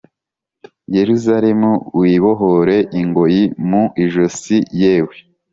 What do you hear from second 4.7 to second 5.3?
yewe